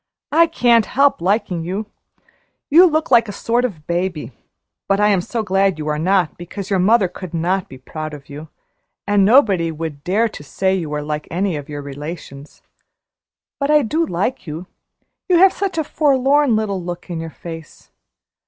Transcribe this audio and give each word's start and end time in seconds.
"I 0.31 0.47
can't 0.47 0.87
help 0.87 1.21
liking 1.21 1.63
you. 1.63 1.85
You 2.71 2.87
look 2.87 3.11
like 3.11 3.29
a 3.29 3.31
sort 3.31 3.63
of 3.63 3.85
baby, 3.85 4.31
but 4.87 4.99
I 4.99 5.09
am 5.09 5.21
so 5.21 5.43
glad 5.43 5.77
you 5.77 5.87
are 5.89 5.99
not, 5.99 6.39
because 6.39 6.71
your 6.71 6.79
mother 6.79 7.07
could 7.07 7.35
not 7.35 7.69
be 7.69 7.77
proud 7.77 8.15
of 8.15 8.27
you, 8.27 8.47
and 9.05 9.23
nobody 9.23 9.71
would 9.71 10.03
dare 10.03 10.27
to 10.27 10.43
say 10.43 10.73
you 10.73 10.89
were 10.89 11.03
like 11.03 11.27
any 11.29 11.55
of 11.55 11.69
your 11.69 11.83
relations. 11.83 12.63
But 13.59 13.69
I 13.69 13.83
do 13.83 14.03
like 14.03 14.47
you; 14.47 14.65
you 15.29 15.37
have 15.37 15.53
such 15.53 15.77
a 15.77 15.83
forlorn 15.83 16.55
little 16.55 16.81
look 16.83 17.11
in 17.11 17.19
your 17.19 17.29
face. 17.29 17.91